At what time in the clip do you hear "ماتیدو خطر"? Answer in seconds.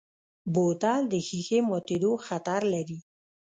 1.69-2.61